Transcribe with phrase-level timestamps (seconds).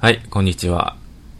[0.00, 0.94] はい、こんにちは。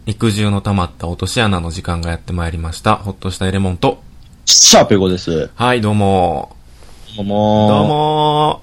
[0.05, 2.97] 肉汁の溜まった落とし穴の時間がやってまいりました。
[2.97, 4.03] ほっとしたエレモンと。
[4.47, 5.49] シャーペコです。
[5.55, 6.57] はい、どうも
[7.17, 8.63] どうもどうも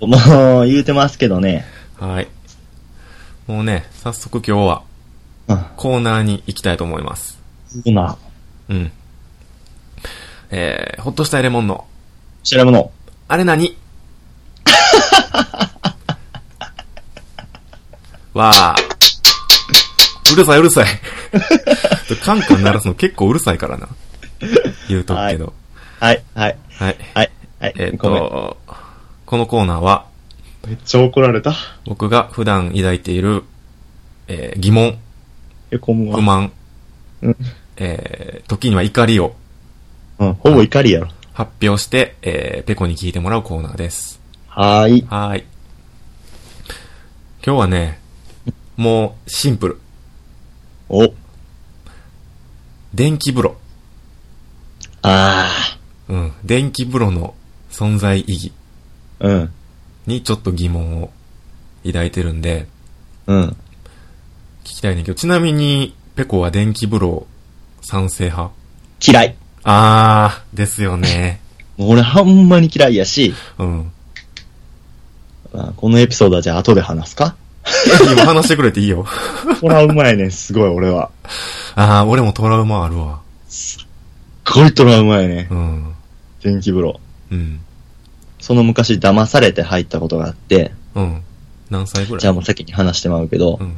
[0.00, 0.10] どう
[0.58, 1.64] も言うてますけどね。
[1.98, 2.28] はい。
[3.46, 4.82] もうね、早速今日は
[5.48, 5.64] うん。
[5.78, 7.40] コーナーに行きたいと思います。
[7.86, 8.18] 今、
[8.68, 8.92] うん。
[10.50, 11.86] えー、ほっとしたエレモンの、
[12.42, 12.92] 知らんもの。
[13.28, 13.78] あれ何？
[18.34, 18.91] わあ。
[20.32, 20.86] うるさいうるさい。
[22.24, 23.88] カンカン鳴らすの結構うるさいからな。
[24.88, 25.52] 言うとくけど。
[26.00, 26.96] はい、はい、はい。
[27.14, 27.74] はい、はい。
[27.78, 27.96] えっ。
[27.96, 28.56] と、
[29.26, 30.06] このコーナーは、
[30.66, 31.54] めっちゃ怒られた。
[31.86, 33.44] 僕が普段抱いている、
[34.28, 34.98] えー疑問、
[35.70, 36.16] え、こんばんは。
[36.16, 36.52] 不満、
[37.22, 37.36] うん。
[37.76, 39.34] えー時には怒りを
[40.18, 41.08] うん、ほぼ怒りやろ。
[41.32, 44.20] 発表して、えーペコに聞いてもらうコーナーです。
[44.48, 45.06] はーい。
[45.08, 45.44] はーい。
[47.44, 48.00] 今日はね、
[48.76, 49.80] もうシンプル。
[50.94, 51.14] お、
[52.92, 53.56] 電気風呂。
[55.00, 55.48] あ
[56.06, 56.32] うん。
[56.44, 57.34] 電気風呂の
[57.70, 59.26] 存在意義ー。
[59.26, 59.52] うん、
[60.06, 61.10] にちょっと疑問を
[61.86, 62.68] 抱いてるんで、
[63.26, 63.56] うん。
[64.64, 67.26] 聞きたいねんけど、ちなみに、ペコは電気風呂
[67.80, 68.52] 賛成派？
[69.00, 69.36] 嫌い。
[69.64, 71.40] あー、ですよね。
[71.78, 73.92] 俺ほんまに嫌いやし、うん。
[75.54, 77.34] あこのエピソードはじゃあ後で話すか
[78.12, 79.06] 今話してくれていいよ。
[79.60, 81.10] トラウマやねん、すごい俺は。
[81.74, 83.20] あー、俺もトラウマあるわ。
[83.48, 83.86] すっ
[84.52, 85.48] ごいトラウマやねん。
[85.48, 85.94] うん。
[86.42, 87.00] 電気風呂。
[87.30, 87.60] うん。
[88.40, 91.22] その昔騙されて入ったことがあって、うん。
[91.70, 92.20] 何歳ぐらい？
[92.20, 93.76] じゃあもう先に話してまうけど、うん。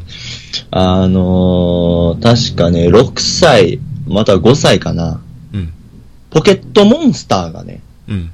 [0.70, 5.20] あのー、確かね、6歳、または5歳かな。
[5.52, 5.72] うん。
[6.30, 8.32] ポケットモンスターがね、うん。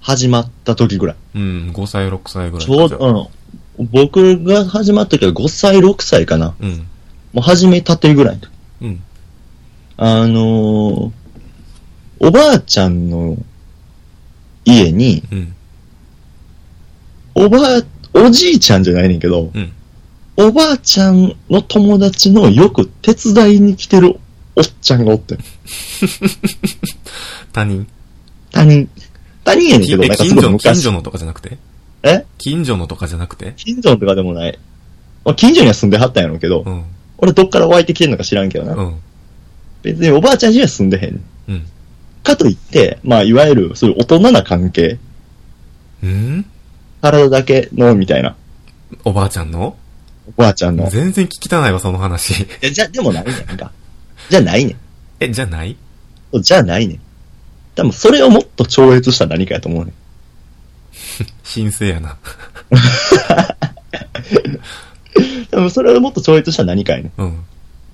[0.00, 1.16] 始まった時ぐらい。
[1.34, 1.72] うん。
[1.74, 2.72] 5歳、6歳ぐらいか。
[2.74, 3.26] ちょうじゃあど、うん。
[3.78, 6.54] 僕が始まった時は5歳、6歳かな。
[6.60, 6.86] うん。
[7.32, 8.50] もう始めたてぐらいの時。
[8.82, 9.02] うん。
[9.96, 11.10] あのー、
[12.20, 13.36] おばあちゃんの
[14.64, 15.54] 家に、うん。
[17.34, 17.82] おばあ、
[18.14, 19.72] おじいちゃんじゃないねんけど、うん。
[20.36, 24.18] おばあちゃんの友達のよく手伝いに来てる
[24.54, 25.38] おっちゃんがおってん。
[27.52, 27.86] 他人？
[28.50, 28.88] 他人。
[29.44, 30.62] 他人やねんきけど、なんかすごい昔。
[30.62, 31.58] 近所のとかじゃなくて？
[32.02, 32.24] え？
[32.38, 33.54] 近所のとかじゃなくて？
[33.56, 34.58] 近所とかでもない。
[35.24, 36.84] まあ近所には住んではったんやろうけど、うん。
[37.18, 38.74] 俺どっから湧いてきてんのか知らんけどな。
[38.74, 39.00] うん。
[39.82, 41.22] 別におばあちゃん家は住んでへん。
[41.48, 41.66] うん。
[42.22, 44.98] かといって、まあいわゆるそういう大人な関係、
[46.02, 46.44] うん？
[47.00, 48.36] 体だけのみたいな、
[49.04, 49.76] おばあちゃんの？
[50.28, 50.86] おばあちゃんの。
[50.86, 52.46] い全然聞きたないわ、その話。
[52.60, 53.72] や、じゃ、でもないねんか。
[54.30, 54.76] じゃないね
[55.18, 55.72] え、じゃない？
[55.72, 55.76] ん。
[56.42, 57.00] じゃないねん。
[57.74, 59.94] 多分それをもっと超越した何かやと思うねん。
[61.54, 62.16] 神聖やな。
[65.50, 67.10] 多分それをもっと超越した何かやね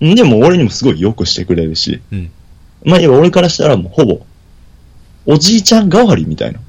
[0.00, 0.14] うん。
[0.14, 2.30] でも俺にもすごい良くしてくれるし、うん。
[2.84, 4.20] まあ要は俺からしたらもうほぼ、
[5.26, 6.60] おじいちゃん代わりみたいな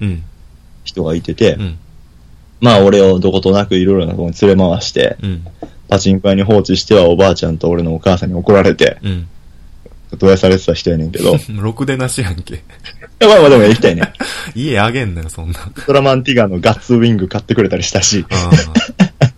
[0.00, 0.22] うん。
[0.84, 1.78] 人がいてて、うん。
[2.60, 5.46] まあ俺をどことなくいろいろなところに連れ回して、うん。
[5.88, 9.28] パチンコ屋に放置してはおばあちゃんと俺のお母さんに怒られて、うん。
[10.16, 12.62] どやされてた人やねんけど、 ろくでなしやんけ。
[13.20, 14.12] まあまあでも行きたいね。
[14.54, 15.60] 家あげんなよ、そんな。
[15.86, 18.50] トラマンティガーのガッツウィング買ってくれたりしたし、あ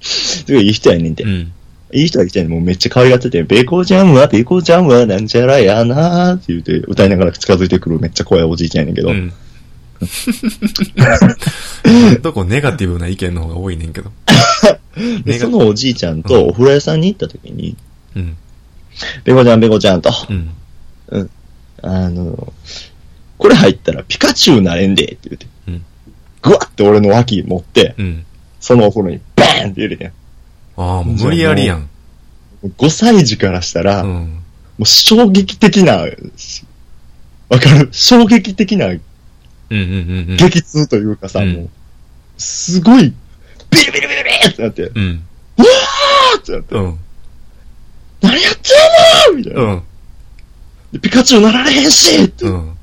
[0.00, 1.24] すごいいい人やねんて。
[1.24, 1.52] ーうん。
[1.92, 9.32] いい人が来てんもうめっちゃ可愛がってて、ベコちゃんは、ベコちゃんは、なんちゃらやなーって言って、歌いながら近づいてくるめっちゃ怖いおじいちゃんやねんけど、うん。
[12.20, 14.10] どこネガティブな意見の方が多いねんけど。
[15.38, 17.76] そのおじいちゃんとお風呂屋さんに行った時に、
[18.16, 18.36] うん。
[19.24, 20.32] ベコちゃん、ベコちゃんと、う
[21.18, 21.30] ん。
[21.82, 22.52] あの、
[23.38, 25.84] これ入ったらピカチュウなれんでって言って、うん。
[26.42, 28.24] ぐわって俺の脇持って、うん。
[28.60, 30.08] そのお風呂にバーンって入れてん。
[30.08, 30.12] あ
[31.00, 31.88] あ、もう無理やりやん。
[32.64, 34.42] 5歳児からしたら、もうん。
[34.80, 37.88] う衝撃的な、わかる？
[37.92, 39.00] 衝撃的なうん
[39.70, 39.78] うんう
[40.26, 40.36] んうん。
[40.36, 41.70] 激痛というかさ、うんもう、
[42.38, 43.12] すごい、
[43.70, 45.22] ビリビリビリビリってなって、うん。
[45.58, 46.98] あーってなって、うん。
[49.32, 49.82] 何やってんのみたいな、うん。
[50.92, 50.98] で。
[51.00, 52.76] ピカチュウなられへんしって,、っうん。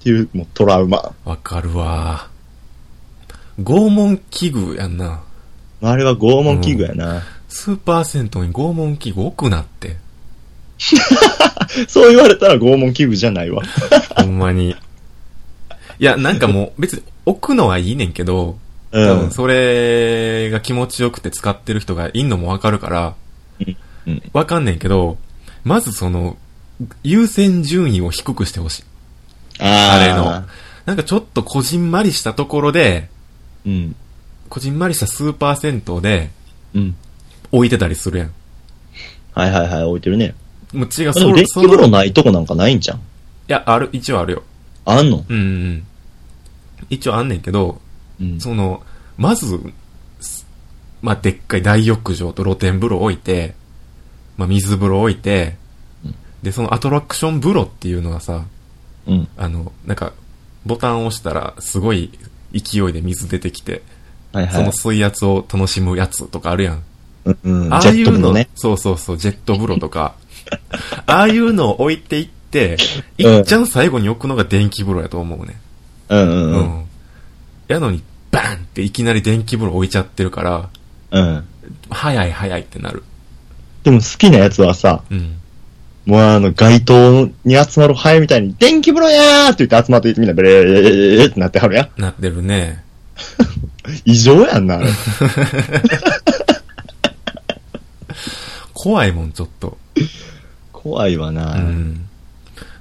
[0.00, 1.12] ていう、もうトラウマ。
[1.24, 2.28] わかるわ。
[3.60, 5.22] 拷問器具やんな。
[5.82, 7.22] あれは拷問器具やな。
[7.48, 9.96] スーパー銭湯に拷問器具置くなって。
[11.88, 13.62] そう言われたら拷問器具じゃないわ。
[14.16, 14.76] ほんまに。
[15.98, 18.58] いや、なんかもう別に置くのはいいねんけど、
[18.92, 19.30] うん多分。
[19.30, 23.14] それが気持ちよくて使ってる人がいんのもわかるから
[23.60, 25.16] うんうん、わかんねんけど、
[25.66, 26.36] まずその、
[27.02, 28.84] 優先順位を低くしてほしい。
[29.58, 30.44] ああれの。
[30.84, 33.08] なんかちょっとこじんまりしたところで、
[33.66, 33.96] うん。
[34.48, 36.30] こじんまりしたスーパー銭湯で、
[36.72, 36.96] うん。
[37.50, 38.30] 置いてたりするやん。
[39.34, 40.36] はいはいはい、置いてるね。
[40.72, 42.98] もう違う、でも電気風呂ないとこなんかないんじゃん。
[42.98, 43.00] い
[43.48, 44.44] や、ある、一応あるよ。
[44.84, 45.24] あんの？
[45.28, 45.86] うんうんうん。
[46.90, 47.80] 一応あんねんけど、
[48.20, 48.40] うん。
[48.40, 48.84] その、
[49.18, 49.60] まず、
[50.20, 50.46] す
[51.02, 53.56] まあ、でっかい大浴場と露天風呂置いて、
[54.36, 55.56] まあ、水風呂置いて、
[56.04, 58.44] うんで、そのアトラクション風呂っていうのはさ、
[59.06, 59.28] うん。
[59.36, 60.12] あの、なんか、
[60.64, 62.10] ボタンを押したら、すごい
[62.52, 63.82] 勢いで水出てきて、
[64.32, 64.72] はいはいその。
[64.72, 66.82] 水圧を楽しむやつとかあるやん。
[67.24, 67.74] うんうん。
[67.74, 68.48] ああいうの、ね。
[68.54, 70.14] そうそうそう、ジェット風呂とか、
[71.06, 72.76] ああいうのを置いていって、
[73.18, 75.58] いっちゃん最後に置くのが電気風呂やと思うね。
[76.08, 76.62] うんうんううん。
[76.62, 76.84] ん。
[77.68, 80.68] やのに、バーンっていきなり電気風呂置いちゃってるから、
[81.10, 81.44] うん。
[81.90, 83.02] 早い早いってなる。
[83.86, 85.36] でも好きなやつはさ、うん。
[86.06, 92.00] もうあの、街頭に集まるハエみたいに、電気風呂やーって言って集まってみんなブレーってなってはるやん。
[92.00, 92.82] なってるね。
[94.04, 94.88] 異常やんな、あれ。
[98.74, 99.78] 怖いもん、ちょっと。
[100.72, 101.54] 怖いわうな。
[101.54, 102.08] ん。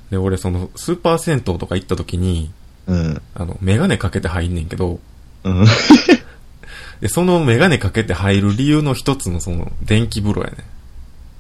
[0.10, 2.50] で、俺、その、スーパー銭湯とか行った時に、
[2.88, 3.22] うん。
[3.36, 5.00] あの、メガネかけて入んねんけど、
[5.44, 5.66] うん。
[7.00, 10.58] で、そのメガネかけて入る理由の一つの、その、電気風呂やね。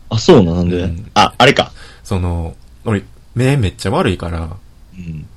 [0.09, 1.71] あ、そうな、なんで、うんあ、あれか。
[2.03, 2.55] その、
[2.85, 3.03] 俺、
[3.33, 4.57] 目めっちゃ悪いから、
[4.97, 5.27] うん。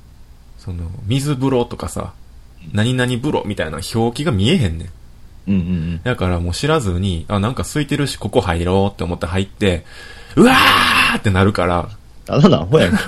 [0.57, 2.13] その、水風呂とかさ、
[2.73, 4.89] 何々風呂みたいな表記が見えへんねん。
[5.47, 9.85] うんうんだからもう知らずに、あ、なんか空いてるし、ここ入ろうって思って入って、
[10.35, 11.89] うわーってなるから、
[12.25, 12.99] ただのアホやんか。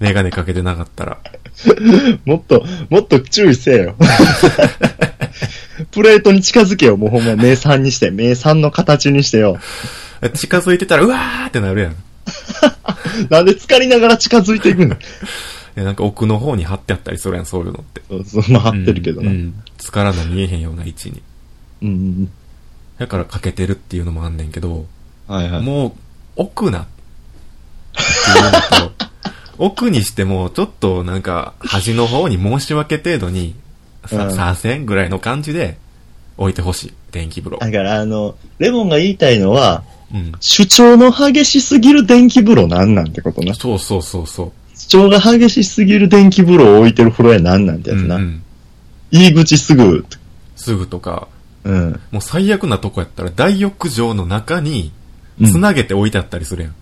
[0.00, 1.18] メガネかけてなかったら。
[2.24, 3.96] もっと、もっと注意せえよ。
[5.92, 9.58] プレートに近づけよ、もうほんま、名産にして、名産の形にしてよ。
[10.34, 11.96] 近づいてたら、うわーってなるやん。
[13.30, 14.96] なんで浸かりながら近づいていくの？
[15.74, 18.02] でなんか奥の方に貼ってあったりするやん、そういうのって。
[18.08, 19.30] そうそう、まあ、張ってるけどな。
[19.30, 19.40] うんん。
[19.40, 19.54] ううん。
[19.78, 21.22] つからの見えへんような位置に。
[21.82, 22.30] うん。
[22.98, 24.86] だからかけてるっていうのもあんねんけど、
[25.26, 25.62] はいはい。
[25.62, 25.92] もう、
[26.36, 26.80] 奥な。
[26.80, 26.86] っ
[27.94, 28.92] ていうのと、
[29.58, 33.54] 奥にしても、ちょっとなんか、端の方に申し訳程度に、
[34.06, 35.76] さ、うんさせんぐらいの感じで、
[36.36, 36.92] 置いてほしい。
[37.10, 37.58] 電気風呂。
[37.58, 40.32] だから、あの、レモンが言いたいのは、うん。
[40.40, 43.54] 主張の激しすぎる電気風呂なんなんてことな。
[43.54, 44.52] そうそうそうそう。
[44.74, 48.16] 主張が激しすぎる電気風呂を置いてる風呂やなんなんてやつな。
[48.16, 48.42] うんうん
[49.12, 50.06] 入り口すぐ、
[50.56, 51.28] すぐとか、
[51.64, 52.00] うん。
[52.10, 54.90] もう最悪なとこやったら大浴場の中に、
[55.40, 56.72] うんつなげて置いてあったりするやん。
[56.72, 56.74] あ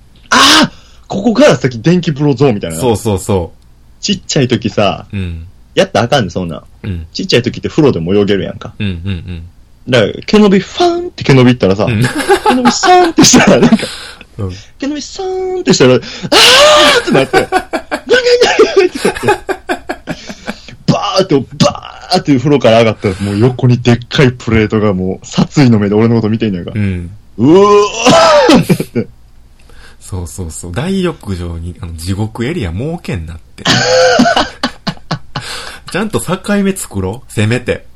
[0.65, 0.73] あ
[1.07, 2.77] ここから先電気風呂ゾーンみたいな。
[2.79, 3.53] そうそうそ
[4.01, 5.17] ちっちゃい時さ、う。
[5.17, 5.47] うん。
[5.75, 6.65] やったらあかんねそんなん。
[6.83, 7.07] うん。
[7.13, 8.75] ちっちゃい時って風呂でも泳げるやんか。
[8.79, 9.49] うんうんうん。
[9.89, 13.77] だから、毛伸びファーンって毛伸びったらさ、うん毛伸びサーンってしたら、なんか、
[14.39, 14.53] うん。
[14.79, 17.71] 毛伸びサーンってしたら、あーってなって、ガンガンガン
[18.77, 19.53] ガンってなって、
[20.87, 26.79] バーって、バーって風呂から上がったら、もう横にでっかいプレートがもう、殺意の目で俺のこと見てんねんかう。
[26.79, 27.11] ん。
[27.39, 29.09] うおーって。
[30.01, 30.73] そうそうそう。
[30.73, 33.63] 大浴場に、あの、地獄エリア設けんなって。
[35.91, 37.33] ちゃんと境目作ろう？
[37.33, 37.87] せめて。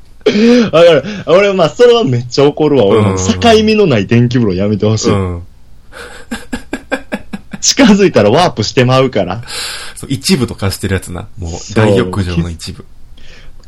[0.73, 1.05] わかる。
[1.27, 2.87] 俺、まあ、それはめっちゃ怒るわ。
[2.87, 5.13] 俺もうん境目のない電気風呂やめてほしい。
[5.13, 5.43] うん。
[7.61, 9.43] 近づいたらワープしてまうから。
[9.95, 11.29] そう、一部とかしてるやつな。
[11.39, 12.85] もう大浴場の一部。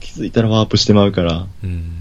[0.01, 1.47] 気づいたらワープしてまうから。
[1.65, 1.93] うん。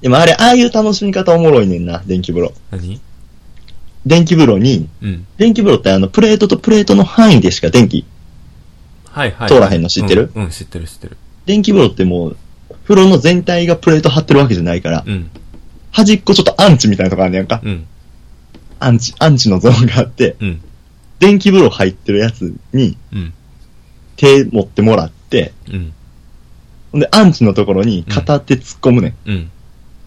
[0.00, 2.52] でもあれ、ああいう楽しみ方おもろいねんな、電気風呂。
[2.70, 3.00] 何？
[4.06, 5.26] 電気風呂に、うん。
[5.38, 8.04] 電気風呂ってあの、プレートとプレートの範囲でしか電気、
[9.06, 9.48] はいはい。
[9.48, 10.30] 通らへんの知ってる？
[10.34, 11.16] うん、うん、知ってる知ってる。
[11.46, 12.36] 電気風呂ってもう、
[12.84, 15.30] 風呂の全体がプレート張ってるわけじゃないから、うん。
[15.90, 17.60] 端っこちょっとアンチみたいなとこあんねやんか。
[17.62, 17.86] うん。
[18.80, 20.60] アンチ、アンチのゾーンがあって、うん。
[21.18, 23.32] 電気風呂入ってるやつにうん。
[24.16, 25.92] 手持ってもらって、うん。
[26.92, 29.14] ほんで、アンチのところに片手突っ込むねん。
[29.26, 29.50] うん。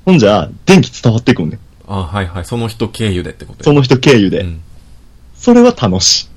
[0.06, 1.60] ほんじゃ、電気伝わってくんねん。
[1.88, 2.46] あはいはい。
[2.46, 4.42] その人経由でってことやその人経由で。
[4.42, 4.62] うん。
[5.36, 6.28] それは楽しい。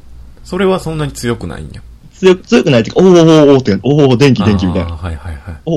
[0.45, 1.83] それはそんなに強くないんや。
[2.21, 4.91] 強く、強くないっておーおーおーおーって、おーおー電気電気みたいな。
[4.95, 5.61] はいはいはい。
[5.65, 5.77] おーお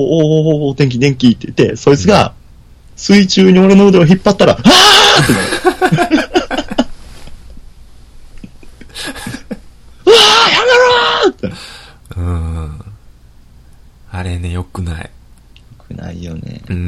[0.66, 2.34] おーおー電気電気って言って、そいつが、
[2.96, 5.46] 水中に俺の腕を引っ張ったら、あーってなる。
[10.04, 11.52] うわーやめろーって。
[12.16, 12.80] うん。
[14.10, 15.04] あれね、良くない。
[15.04, 15.10] よ
[15.78, 16.60] くないよね。
[16.68, 16.78] うんう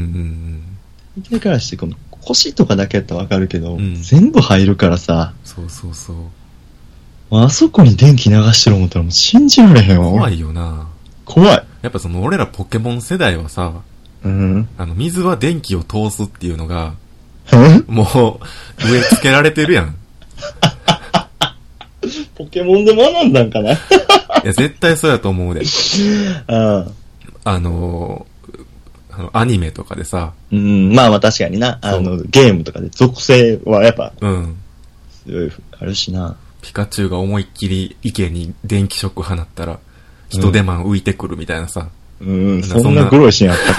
[1.39, 6.17] んからして、この腰とかだけやったらわかるけど、うん全部入るからさ、そうそうそう。
[7.31, 10.11] あそこに電気流してる思ったらもう信じられへんわ。
[10.11, 10.89] 怖俺いよな。
[11.25, 11.49] 怖い。
[11.83, 13.73] やっぱその俺らポケモン世代はさ、
[14.25, 14.69] うん。
[14.79, 16.95] あの、水は電気を通すっていうのが、
[17.53, 17.83] え？
[17.87, 18.41] も
[18.83, 19.97] う、植え付けられてるやん。
[22.37, 23.73] ポケモンで学んだんかな？
[23.73, 23.77] い
[24.45, 25.61] や、絶対そうやと思うで。
[25.61, 25.67] うん。
[27.45, 28.65] あのー、
[29.19, 31.79] あの、アニメとかでさ、うん、まあまあ確かにな。
[31.83, 34.57] あの、ゲームとかで属性はやっぱうん。
[35.25, 36.37] 強い、あるしな。
[36.67, 39.79] ピカチュウが思いっきり池に電気ショック放ったら、
[40.29, 41.89] 人手マン浮いてくるみたいなさ、
[42.21, 43.75] うん、そんなそんなグロいシーンあった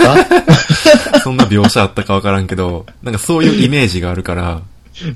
[1.14, 1.20] か？
[1.20, 4.62] そんな描写あったかわからんけど、なんかそういうイメージがあるから、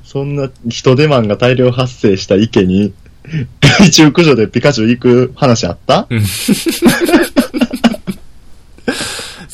[0.04, 2.92] そんな人手マンが大量発生した池に、
[3.78, 6.06] 害虫駆除でピカチュウ行く話あった？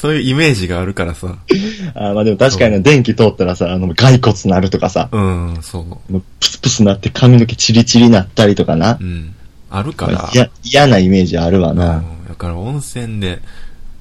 [0.01, 1.39] そういうイメージがあるからさ、
[1.97, 6.21] あーまあでも確かにね電気通ったらさ、あの、骸骨なるとかさ、うん、そう。
[6.39, 9.05] プスプスなって髪の毛チリチリなったりとかなう。
[9.05, 9.35] ん。
[9.73, 11.97] あるから、いや、嫌なイメージあるわうな。
[11.97, 12.29] ん。
[12.29, 13.41] だから温泉で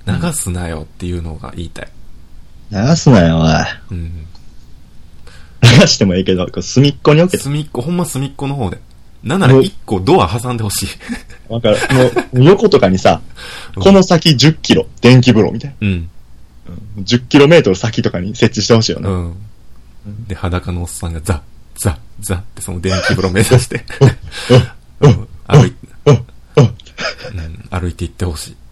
[0.06, 1.88] 流すなよっていうのが言いたい。
[2.72, 3.51] 流すなよ、おい。
[3.89, 4.12] うん。
[5.63, 7.39] 流してもいいけど、こう隅っこに置け。
[7.39, 8.77] 隅っこ、ほんま隅っこの方で。
[9.27, 10.88] なんなら一個ドア挟んでほしい。
[11.50, 11.77] わかる。
[11.93, 12.03] も
[12.34, 13.22] う、横とかにさ、
[13.75, 16.10] うんこの先10キロ、電気風呂みたいうん。
[16.98, 17.03] な。
[17.03, 19.10] 10キロメートル先とかに設置してほしいよな。
[19.10, 19.36] うん。
[20.27, 21.43] で、裸のおっさんがザ、
[21.75, 23.86] ザ、ザってその電気風呂目指して、
[25.01, 26.25] うん歩い、うん、うん。
[26.57, 26.74] うん、
[27.69, 28.55] 歩いて行ってほしい。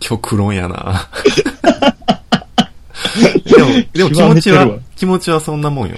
[0.00, 1.08] 極論やな
[3.18, 5.96] でも、でも気持ちは気持ちはそんなもんよ。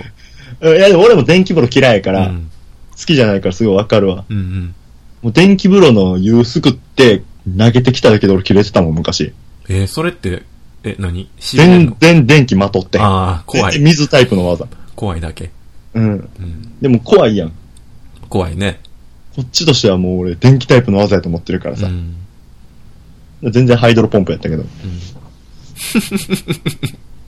[0.62, 2.50] いや、でも俺も電気風呂嫌いやから、うん。
[2.98, 4.24] 好きじゃないからすごいわかるわ。
[4.28, 4.74] うんうん。
[5.22, 7.22] もう電気風呂の湯すくって
[7.58, 9.32] 投げてきただけで俺切れてたもん、昔。
[9.68, 10.42] えーそれって、
[10.82, 11.30] え、何？
[11.38, 12.98] 全然電気まとって。
[12.98, 13.72] ああ、怖い。
[13.74, 14.66] で水タイプの技。
[14.96, 15.50] 怖いだけ。
[15.94, 16.04] うん。
[16.12, 16.80] うん。
[16.80, 17.52] でも怖いやん。
[18.28, 18.80] 怖いね。
[19.36, 21.86] こっちとしてはもう俺電気タイプの技やと思ってるからさ。
[21.86, 22.16] うん。
[23.50, 24.64] 全然ハイドロポンプやったけど。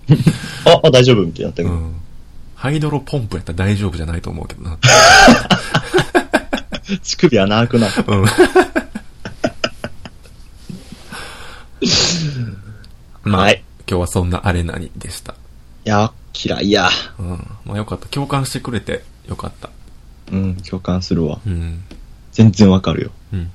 [0.66, 1.24] あ、あ、大丈夫？
[1.24, 1.70] みたいになったけど。
[1.70, 1.94] うん。
[2.54, 4.78] ハイドロポンプやったら大丈夫じゃないと思うけどな。
[7.02, 7.88] 乳首穴開くな。
[8.06, 8.24] うん。
[13.30, 15.34] まあ、はい今日はそんなあれなにでした。
[15.84, 16.12] いや、
[16.44, 16.88] 嫌いや。
[17.18, 17.46] うん。
[17.64, 18.06] まあよかった。
[18.08, 19.68] 共感してくれてよかった。
[20.30, 21.40] うん、共感するわ。
[21.46, 21.82] うん。
[22.30, 23.10] 全然わかるよ。
[23.32, 23.50] うん。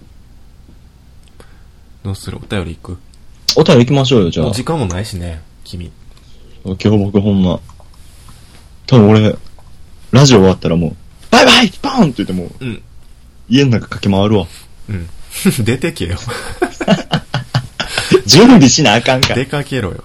[2.03, 2.37] どうする？
[2.37, 2.97] お便り行く？
[3.55, 4.51] お便り行きましょうよ、じゃあ。
[4.53, 5.91] 時間もないしね、君。
[6.75, 7.59] 今日僕ほんま。
[8.87, 9.35] 多分俺、
[10.11, 10.95] ラジオ終わったらもう、
[11.31, 12.81] バイバイバーンって言ってもう、うん。
[13.49, 14.47] 家の中駆け回るわ。
[14.89, 15.09] うん。
[15.63, 16.17] 出てけよ。
[18.25, 19.45] 準備しなあかんから出。
[19.45, 20.03] かけろよ。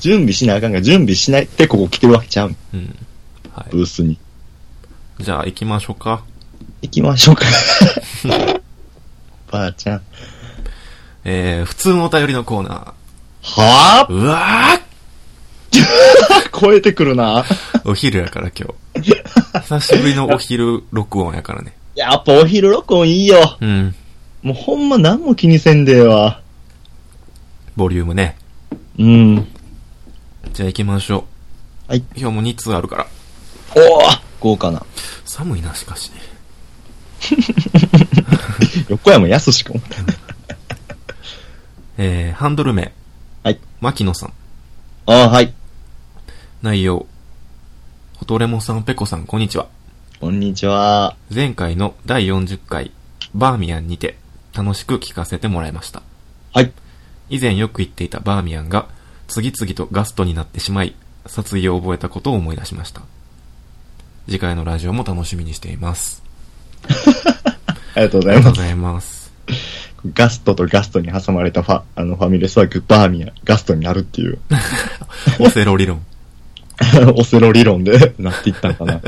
[0.00, 2.54] 準備しなあかんから、準備しないってここ来てるわけちゃう。
[2.74, 2.96] うん。
[3.52, 3.70] はい。
[3.72, 4.18] ブースに。
[5.20, 6.22] じゃあ行きましょうか。
[6.82, 7.44] 行きましょうか。
[9.50, 10.02] ばあちゃん。
[11.24, 12.94] えー、普通のお便りのコーナ
[13.42, 14.12] はー。
[14.12, 14.81] うわぁ
[16.62, 17.42] 超えてくるな。
[17.42, 19.10] ーお昼やから今日。
[19.62, 21.74] 久しぶりのお昼録音やからね。
[21.96, 23.58] やっぱお昼録音いいよ。
[23.60, 23.92] うん。
[24.42, 26.40] もうほんま何も気にせんでええわ。
[27.74, 28.36] ボリュームね。
[28.96, 29.48] うん。
[30.52, 31.24] じゃあ行きましょ
[31.88, 31.90] う。
[31.90, 32.04] はい。
[32.14, 33.06] 今日も2通あるから。
[33.74, 34.00] おお
[34.38, 34.86] 豪華な。
[35.24, 36.20] 寒いな、しかしね。
[38.88, 39.80] 横山やすしかも。
[41.98, 42.92] えー、ハンドル名。
[43.42, 43.58] はい。
[43.80, 44.32] 牧野さん。
[45.06, 45.52] ああ、はい。
[46.62, 47.06] 内容。
[48.14, 49.66] ホトレモさん、ペコさん、こんにちは。
[50.20, 51.16] こんにちは。
[51.34, 52.92] 前回の第40回、
[53.34, 54.16] バーミヤンにて、
[54.54, 56.02] 楽しく聞かせてもらいました。
[56.52, 56.70] はい。
[57.30, 58.86] 以前よく行っていたバーミヤンが、
[59.26, 60.94] 次々とガストになってしまい、
[61.26, 63.02] 殺意を覚えたことを思い出しました。
[64.26, 66.22] 次回のラジオも楽しみにしています。
[67.96, 68.36] ありがとうごあざいます。
[68.36, 69.32] りがとうございます。
[70.14, 74.38] ガストとガストに挟まれたファ、あのファミレスはグバーミヤン、ガストになるっていう、
[75.40, 76.06] オセロ理論。
[77.16, 79.00] オセロ理論で なっていったのかな。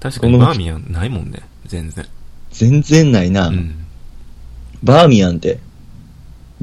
[0.00, 1.40] 確かにバーミヤンないもんね。
[1.66, 2.04] 全然。
[2.50, 3.48] 全然ないな。
[3.48, 3.74] うん。
[4.82, 5.58] バーミヤンって、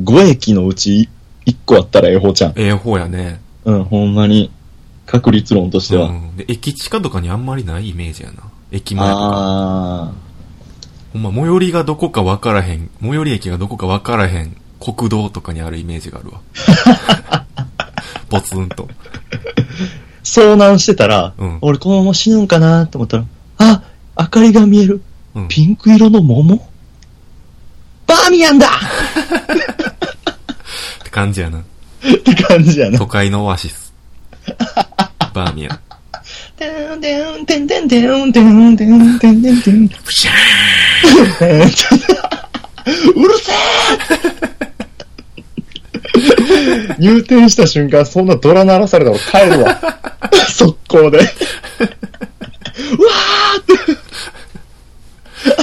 [0.01, 1.09] 5駅のうち
[1.45, 2.53] 1個あったらええ方ちゃん。
[2.57, 3.39] ええ方やね。
[3.65, 4.51] うん、ほんまに、
[5.05, 6.09] 確率論としては。
[6.09, 6.35] うん。
[6.35, 8.43] で、駅地下とかにあんまりないイメージやな。
[8.71, 9.21] 駅前とか。
[9.23, 10.11] あ
[11.13, 17.45] ほんま、最寄りがどこかわからへん、最寄り駅がどこかわからへん、国道とかにあるイメージがあるわ。
[18.29, 18.87] ポツンと。
[20.23, 23.25] ー、遭難してたら、うん俺このまま死ぬんかなと思ったら、
[23.57, 23.83] あ、
[24.17, 25.01] 明かりが見える。
[25.35, 25.47] うん。
[25.47, 26.67] ピンク色の桃？
[28.07, 28.69] バーミヤンだっ
[31.03, 31.59] て感じやな。
[31.59, 31.63] っ
[32.23, 32.97] て感じやな。
[32.97, 33.93] 都会のオアシス。
[35.33, 35.79] バーミヤン。
[36.57, 39.89] てんてんてんてんてんてんてんてんてんてん。
[39.89, 40.31] プシャ
[43.15, 44.68] うるせえ
[46.99, 49.79] 入店した瞬間、そんなドラ鳴らされたら帰るわ。
[50.49, 51.19] 速攻で。
[51.19, 53.73] うわーって。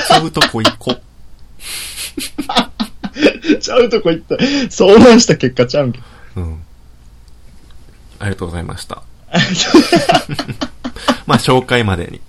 [0.06, 1.00] ちゃうとこ行こう。
[3.58, 4.36] ちゃうとこ行った。
[4.70, 5.94] 相談した結果ちゃうん。
[6.36, 6.62] うん。
[8.18, 9.02] ありがとうございました。
[11.26, 12.20] まあ、紹介までに。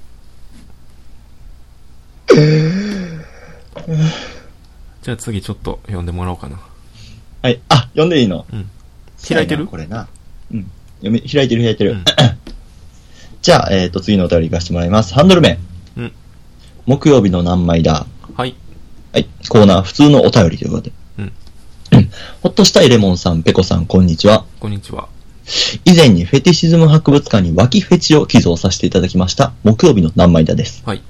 [5.02, 6.60] じゃあ次ちょっと読んでもらおうかな。
[7.42, 7.62] はい。
[7.70, 8.46] あ、読んでいいの？
[8.52, 8.70] うん。
[9.28, 9.68] 開いてる？
[9.68, 10.08] これな。
[10.52, 10.72] うん。
[10.98, 11.92] 読み、開いてる開いてる。
[11.92, 12.04] うん
[13.40, 15.14] じゃあ、えっ、と、次のお便り行かせてもらいます。
[15.14, 15.58] ハンドル名。
[15.96, 16.12] うん。
[16.86, 18.06] 木曜日の何枚だ？
[18.36, 18.56] はい。
[19.14, 19.30] はい。
[19.48, 20.92] コーナー、普通のお便りということで。
[21.20, 21.32] うん。
[22.42, 24.44] ほっとしたいレモンさん、ペコさん、こんにちは。
[24.60, 25.08] こんにちは。
[25.86, 29.54] 以前にフェティシズム博物館に脇フェチを寄贈させていただきました。
[29.64, 30.84] 木曜日の何枚だです。
[30.86, 31.02] はい。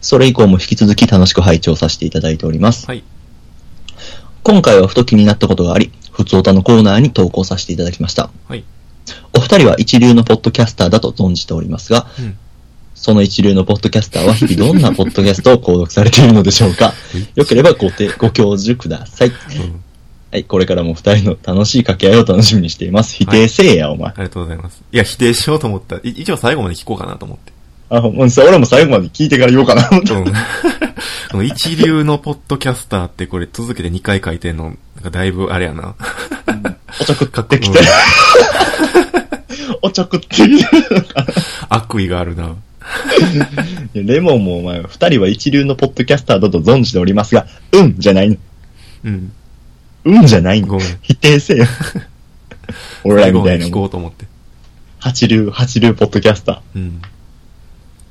[0.00, 2.86] それ以降も引き続き楽しく拝聴させていただいております。
[2.86, 3.02] はい。
[4.46, 8.30] 今回はふと気になったことがあり、ふつおたのコーナーに投稿させていただきました。
[8.46, 8.62] はい。
[9.36, 12.38] お二人は一流のポッドキャスターだと存じておりますが、うん。
[12.94, 16.92] その一流のポッドキャスターは日々どんなポッドキャストを購読されているのでしょうか
[17.34, 19.30] よければごてご教授ください。
[19.30, 19.34] うん。
[20.30, 23.16] はい、これからも二人の楽しい掛け合いを楽しみにしています。
[23.16, 24.10] 否定せえや、お前。
[24.10, 24.80] ありがとうございます。
[24.92, 25.96] いや、否定しようと思った。
[25.96, 27.55] い一応最後まで聞こうかなと思って。
[27.88, 29.88] あ、もうさ俺も最後まで聞いてから言おうかな。
[31.32, 31.46] うん。
[31.46, 34.74] 一流のポッドキャスターってこれ続けて2回書いてんの、なん
[35.04, 35.94] かだいぶあれやな。
[37.00, 37.78] おちょくってきて。
[39.82, 40.66] おちょくってきて。
[41.68, 42.56] 悪意があるな。
[43.94, 48.36] レモンもお前、二人は一流のポッドキャスターだと存じておりますが、うんじゃないの。
[49.04, 49.32] うん。
[50.04, 50.98] うんじゃないのごめん。
[51.02, 51.66] 否定せよ。
[53.04, 53.68] 俺らみたいな。
[53.70, 54.26] こうと思って。
[54.98, 57.00] 八流、八流ポッドキャスタうん。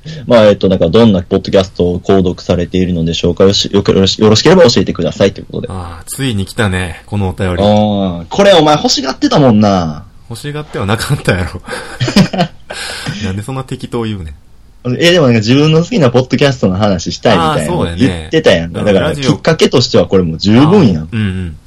[0.06, 0.24] ー。
[0.28, 5.68] まあ、えっと、なんかどんなポッドキャストを購読されているのでしょうかよしよくよろしよろしければ教えてくださいということで。
[5.70, 7.64] あああ、ついに来たね、このお便り。
[7.64, 10.06] あ、これお前欲しがってたもんな。
[10.30, 11.62] 欲しがってはなかったやろ。
[13.24, 14.36] なんでそんな適当言うねん。
[15.00, 18.84] え、でもなんか自分の好きなポッドキャストの話したいみたいなそうやね言ってたやんか。
[18.84, 21.10] だから、きっかけとしてはこれもう十分やん。
[21.12, 21.58] うん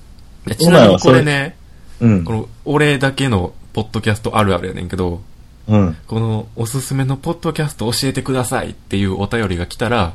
[0.46, 0.56] うん。
[0.56, 1.56] ちなみにこれね、
[2.00, 2.32] うんこ。
[2.32, 5.20] の、俺だけのポッドキャストあるあるやねんけど、
[5.68, 5.96] うん。
[6.06, 10.14] この、おすすめのポッドキャスト教えてくださいっていうお便りが来たら、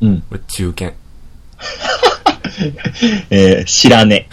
[0.00, 0.22] うん。
[0.22, 0.92] これ中堅。
[3.30, 4.28] えー、知らね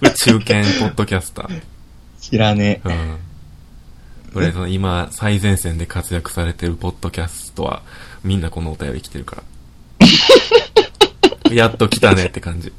[0.00, 1.56] これ 中堅ポッドキャスター。
[1.56, 1.62] え。
[2.20, 2.88] 知らねえ。
[2.88, 3.18] うん。
[4.34, 7.82] これ、その今、最前線で活躍されてるポッドキャストは、
[8.22, 9.42] みんなこのお便り来てるか
[11.46, 11.48] ら。
[11.54, 12.72] やっと来たねって感じ。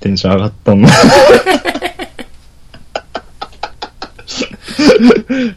[0.00, 0.88] テンション上がっとんな。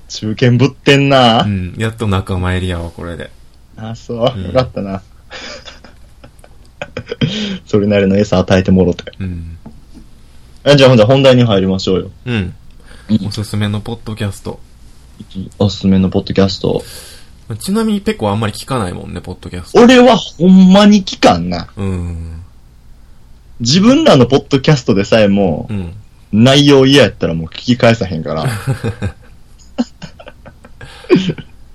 [0.07, 1.47] 中堅ぶってんなう。
[1.47, 1.75] ん。
[1.77, 3.29] やっと仲間入りやわ、これで。
[3.77, 4.33] あ、そう。
[4.35, 5.01] うんよかったな。
[7.65, 9.03] それなりの餌与えてもろて。
[9.19, 9.57] うん。
[10.63, 12.11] あじゃあ、ほんじゃ本題に入りましょうよ。
[12.25, 12.35] うん。
[12.35, 12.53] うん
[13.27, 14.59] おすすめのポッドキャスト。
[15.59, 16.83] おすすめのポッドキャスト。
[17.59, 19.81] ちなみにペコあんまり聞かないもんね、ポッドキャスト。
[19.81, 21.67] 俺はほんまに聞かんな。
[21.75, 22.41] うん。
[23.59, 25.93] 自分らのポッドキャストでさえもう、ん。
[26.33, 28.45] 内容嫌やったらもう聞き返さへんから。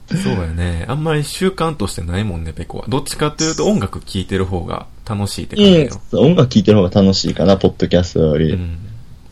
[0.09, 0.85] そうやね。
[0.89, 2.87] あんまり習慣としてないもんね、ペコは。
[2.89, 5.89] どっちかっていうと音楽聴いてる方が楽しいって感じよ。
[6.13, 6.31] うん。
[6.33, 8.53] 音楽聴いてる方が楽しいかな、ポッドキャストより。
[8.53, 8.79] うん。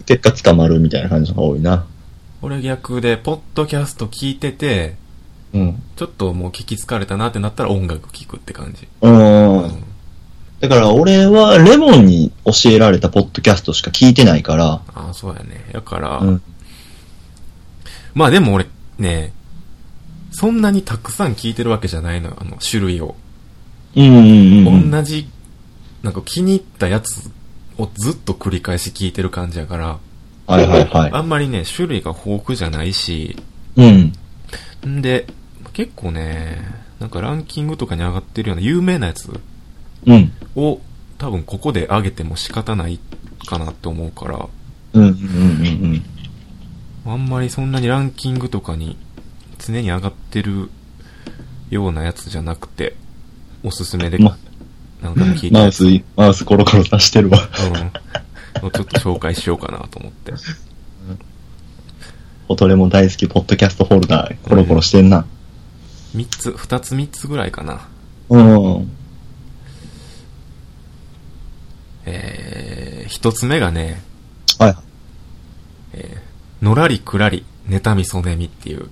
[0.05, 1.87] 結果捕まるみたいな感じの方が多いな。
[2.43, 4.95] 俺逆で、ポッドキャスト聞いてて、
[5.53, 5.83] うん。
[5.97, 8.87] ちょっともう聞き疲れたなってなったら音楽聴くって感じ。
[9.01, 9.09] う。
[9.09, 9.96] うん
[10.61, 14.81] だから俺はレモンに教えられたポッドキャストしか聞いてないから。
[14.95, 15.65] ああ、そうやね。
[15.73, 16.43] だから、うん。
[18.15, 18.67] まあでも俺、
[18.99, 19.33] ね、
[20.31, 23.15] そんなにたくさん聞いてるわけじゃないのよ、あの、種類を。
[23.95, 24.91] うんうんうん。
[24.91, 25.29] 同じ、
[26.03, 27.31] なんか気に入ったやつ
[27.79, 29.99] をずっと繰り返し聞いてる感じやから、
[30.47, 31.13] はいはいはい。
[31.13, 33.37] あんまりね、種類が豊富じゃないし、
[33.77, 34.13] うん。
[34.87, 35.27] んで、
[35.73, 36.63] 結構ね、
[37.01, 39.41] なんかランキングとかに上がってるような有名なやつうん。
[40.55, 40.81] を
[41.19, 42.99] 多分ここで上げても仕方ない
[43.47, 44.49] かなって思うから、
[44.93, 45.15] うんうんうん
[47.05, 47.13] うん。
[47.13, 48.97] あんまりそんなにランキングとかに
[49.59, 50.71] 常に上がってる
[51.71, 52.95] ようなやつじゃなくて、
[53.63, 54.37] おすすめでま
[55.03, 55.85] 何回も聞いてマウス、
[56.17, 57.39] マウスコロコロ出してるわ。
[58.63, 58.67] うん。
[58.67, 60.33] をちょっと紹介しようかなと思って。
[62.49, 65.27] おとれも大好きポッドキャストホルダー、コロコロしてんな。
[66.15, 67.89] 三つ、二つ三つぐらいかな。
[68.29, 68.41] う
[68.81, 68.91] ん。
[72.07, 74.01] えー、一つ目がね、
[74.59, 74.77] はい。
[75.95, 78.89] えー、のらりくらり、妬みそねみっていう。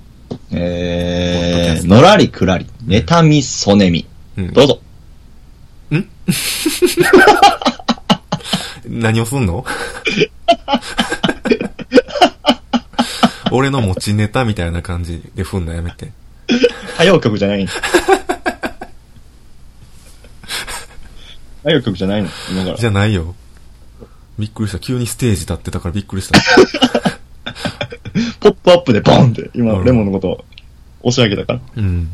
[0.51, 4.07] えー、のらりくらり、妬みそねみ。
[4.37, 4.53] うん。
[4.53, 4.81] どうぞ。
[8.87, 9.65] 何をすんの？
[13.51, 16.11] 俺の持ちネタみたいな感じで踏んだやめて。
[16.95, 17.69] 歌謡曲じゃない。
[21.65, 22.29] 歌謡曲じゃないの？
[22.53, 22.77] 今から。
[22.77, 23.35] じゃないよ。
[24.39, 24.79] びっくりした。
[24.79, 26.39] 急にステージ立ってたからびっくりした。
[28.41, 30.45] ポップアップでボンって、今、うんレモンのことを
[31.03, 31.61] 押し上げたから。
[31.77, 32.11] うん。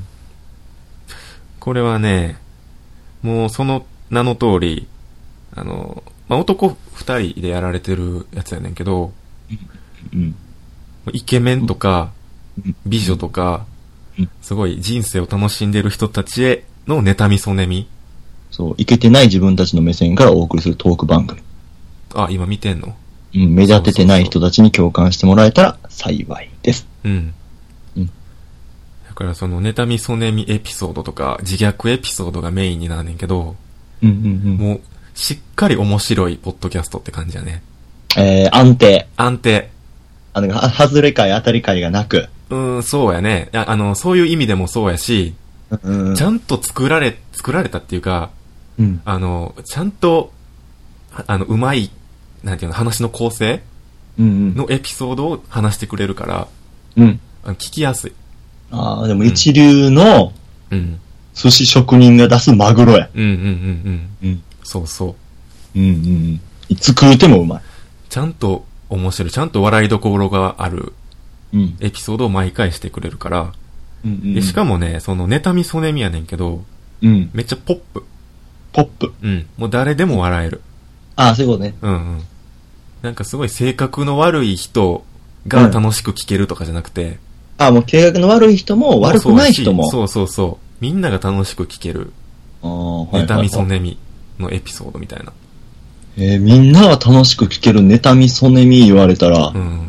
[1.58, 2.38] これはね、
[3.22, 4.86] もうその名の通り、
[5.56, 9.12] あの、まあ、男二人でやられてるやつやねんけど、
[10.14, 10.34] うん。
[11.12, 12.12] イケメンとか
[12.64, 13.66] うん、美女とか
[14.18, 17.88] うん、すごい人生を楽しんでる人たちへの妬みそねみ。
[18.50, 21.40] そう、いけてない自分たちの目線からお送りするトーク番組。
[22.14, 22.94] あ、今見てんの？
[23.34, 26.86] うん、目立ててない人たちに共感してもらえたら幸いです。
[27.04, 27.34] うん。
[27.96, 28.10] うん
[29.08, 33.54] だからその妬みそねみエピソードとか自虐エピソードがメインになんねんけど、
[34.02, 34.56] うんうんうん。
[34.56, 34.80] もう
[35.14, 37.62] しっかり面白いポッドキャストって感じやね。
[38.16, 39.08] えー、安定。
[39.16, 39.70] 安定。
[40.32, 42.28] あの、は外れ会、当たり会がなく。
[42.48, 43.50] うーん、そうやね。
[43.52, 45.34] いや、あの、そういう意味でもそうやし、
[45.82, 46.14] うんうん。
[46.16, 48.30] ちゃんと作られ、作られたっていうか、
[48.80, 49.02] うん。
[49.04, 50.32] あの、ちゃんと、
[51.14, 51.90] ああの、うまい、
[52.42, 53.62] なんていうの、話の構成。
[54.18, 56.48] のエピソードを話してくれるから、
[56.96, 57.20] うん。
[57.44, 58.12] 聞きやすい。
[58.70, 60.32] ああ、でも一流の
[60.70, 61.00] うん。
[61.34, 63.08] 寿司職人が出すマグロや。
[63.14, 63.38] うんうんうん
[64.22, 64.28] うん。
[64.28, 64.42] うん。
[64.62, 65.16] そうそ
[65.74, 65.78] う。
[65.78, 66.40] うんうんうん。
[66.68, 67.62] いつ食うてもうまい。
[68.08, 70.92] ちゃんと面白い、ちゃんと笑いどころがある
[71.52, 71.76] うん。
[71.80, 73.52] エピソードを毎回してくれるから、
[74.04, 76.64] うんうんでしかもね、その妬みそねみやねんけど、
[77.02, 77.30] うん。
[77.32, 78.04] めっちゃポップ。
[78.72, 79.12] ポップ。
[79.22, 79.46] うん。
[79.56, 80.60] もう誰でも笑える。
[81.16, 81.74] ああ、そういうことね。
[81.82, 82.22] うんうん。
[83.02, 85.04] なんかすごい性格の悪い人
[85.48, 87.18] が楽しく聞けるとかじゃなくて、
[87.58, 89.88] ああ、もう計画の悪い人も悪くない人も。
[89.88, 90.66] そうそうそう。
[90.80, 92.12] みんなが楽しく聞ける、
[92.62, 93.98] ああ、はいはいはい妬みそねみ
[94.38, 95.32] のエピソードみたいな。
[96.16, 99.88] えーみんなが楽しく聞ける妬みそねみ言われたら、うん。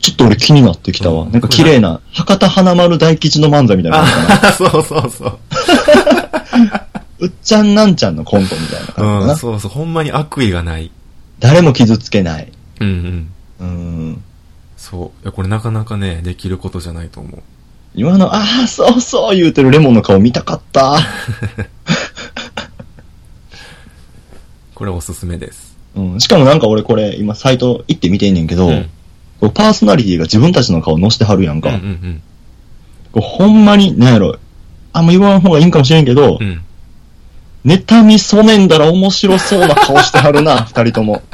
[0.00, 1.22] ちょっと俺気になってきたわ。
[1.22, 4.04] うんなんか綺麗な、博多華丸大吉の漫才みたいなな。
[4.48, 5.38] あ、 そうそうそう。
[7.20, 9.36] うっちゃんなんちゃんのコントみたいな感じかうん、な。
[9.36, 9.70] そうそう。
[9.70, 10.90] ほんまに悪意がない。
[11.38, 12.52] 誰も傷つけない。
[12.80, 12.88] うん
[13.60, 13.66] うん。
[13.66, 13.70] う
[14.12, 14.22] ん。
[14.76, 15.22] そう。
[15.22, 17.42] いや、これなかなかね、できることじゃないと思う。
[17.94, 20.98] 今の、ああ、そうそう言うてるレモンの顔見たかった。
[24.74, 25.76] これおすすめです。
[25.94, 26.20] うん。
[26.20, 28.90] しかもなんか俺これ、今サイト行って見てんねんけど、うん
[29.40, 31.70] こうパーソナリティが自分たちの顔載せてはるやんか。
[31.70, 32.22] うんうん
[33.12, 34.38] こうほんまに、なんやろ、
[34.92, 36.62] あんま言わん方がいいんかもしれんけど、うん。
[37.64, 37.70] うん。
[37.70, 41.22] 妬みそねんだら面白そうな顔してはるな、 二人とも。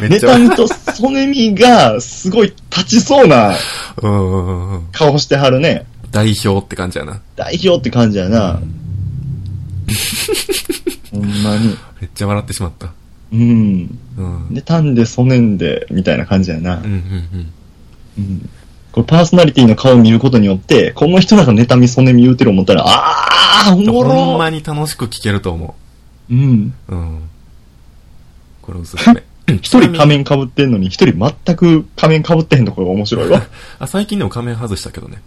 [0.00, 3.54] 妬みとそねみが、すごい立ちそうな。
[4.92, 5.84] 顔してはるね。
[6.10, 7.20] 代表って感じやな。
[7.36, 8.60] 代表って感じやな。
[11.12, 11.76] ほんまに。
[12.00, 12.88] めっちゃ笑ってしまった。
[13.32, 13.98] うん。
[14.16, 14.46] うん。
[14.52, 16.76] 妬んでそねんで、みたいな感じやな。
[16.76, 17.52] うんうんうん。
[18.18, 18.48] うん
[18.92, 25.76] これパーソナリティの顔を見ることによって、この人らが妬みそねみ言うてる思ったら、あー、おもろほんまに楽しく聞けると思
[26.30, 26.74] うん。
[26.88, 26.94] う。
[26.94, 27.22] うん。
[28.62, 29.22] これおすすめ。
[29.56, 33.42] 一人仮面被ってんのに、一人全く仮面被ってへんところが面白いわ。
[33.78, 35.20] あ、最近でも仮面外したけどね。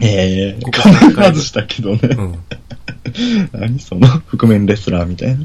[0.00, 2.00] ええここ仮面外したけどね。
[2.02, 2.18] うん。
[2.20, 2.38] うん。
[3.52, 5.38] 何その、覆面レスラーみたいな。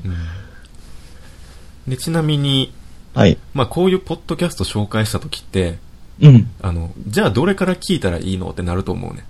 [1.88, 2.72] で、ちなみに、
[3.14, 3.38] はい。
[3.54, 5.78] まあ、こういうポッドキャスト紹介した時って、
[6.22, 6.52] うん。
[6.62, 9.26] あの、じゃあどれから聞いたらいいのってなると思うね。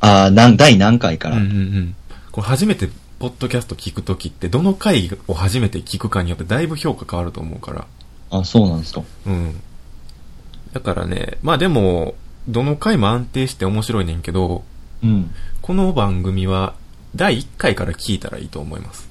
[0.00, 1.36] あー、なん、第何回から？
[1.36, 1.94] うんうんうん。
[2.32, 7.86] これ初めてポッドキャスト聞くときって、どの回を初めて聞くかによってだいぶ評価変わると思うから。
[8.30, 9.02] あ、そうなんですか。
[9.26, 9.60] うん。
[10.72, 12.14] だからね、まあでも、
[12.48, 14.64] どの回も安定して面白いねんけど、
[15.02, 15.30] うん。
[15.62, 16.74] この番組は
[17.14, 19.08] 第1回から聞いたらいいと思います。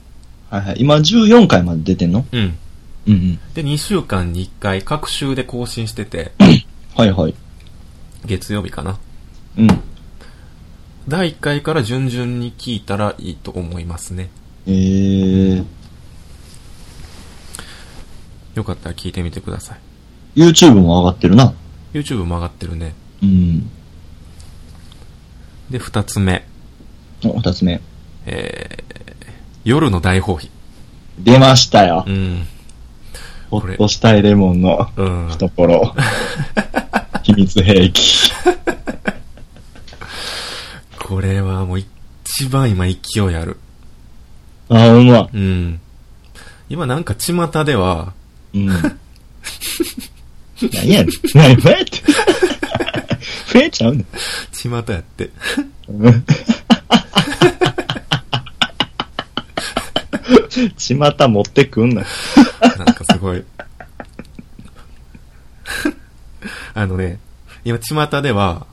[0.50, 0.76] はいはい。
[0.80, 2.26] 今14回まで出てんの？
[2.32, 2.58] うん。
[3.08, 3.40] うんうん。
[3.54, 6.34] で、2週間に1回各週で更新してて、
[6.96, 7.34] はいはい。
[8.24, 9.00] 月曜日かな。
[9.58, 9.68] うん。
[11.08, 14.30] 第1回から順々に聞いたらいいと思いますね。
[14.68, 15.66] えー、
[18.54, 19.80] よかったら聞いてみてください。
[20.40, 21.54] YouTube も上がってるな。
[21.94, 22.94] YouTube も上がってるね。
[23.24, 23.70] うん。
[25.72, 26.46] で、2つ目。
[27.26, 27.82] お、二つ目。
[28.28, 29.26] えー、
[29.64, 30.50] 夜の大放棄。
[31.20, 32.12] 出ましたよう。
[32.12, 32.48] ん。
[33.50, 35.30] ほっとしたいレモンのうん。
[37.24, 37.26] 懐。
[37.26, 38.32] 秘密兵器。
[41.00, 41.88] これはもう一
[42.50, 43.58] 番今勢いある。
[44.70, 45.30] あ、ほんま。
[45.34, 45.80] うん。
[46.70, 48.14] 今なんか巷では、
[48.54, 48.68] うん。
[50.74, 51.12] 何やねん。
[51.34, 52.02] 何、フェって。
[53.48, 54.06] フェちゃうねん。
[54.52, 55.30] 巷やって。
[55.90, 56.26] うん
[60.78, 62.06] ちまた持ってくんな。
[62.78, 63.44] なんかすごい。
[66.74, 67.20] あのね、
[67.66, 68.66] 今巷では、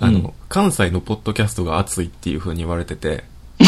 [0.00, 3.24] あの、関西のポッドキャストが熱いっていう風に言われてて、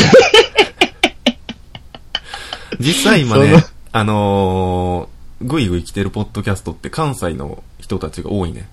[2.79, 8.69] 実際今ね、あのー、ぐいぐい来てるポッドキャストって関西の人たちが多いね。